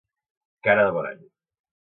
Cara 0.69 0.87
de 0.87 0.97
bon 0.97 1.11
any. 1.13 1.23